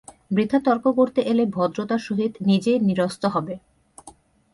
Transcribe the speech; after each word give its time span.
বৃথা 0.31 0.59
তর্ক 0.59 0.85
করতে 0.95 1.19
এলে 1.21 1.43
ভদ্রতার 1.47 2.01
সহিত 2.01 2.33
নিজে 2.41 2.71
নিরস্ত 2.79 3.23
হবে। 3.25 3.55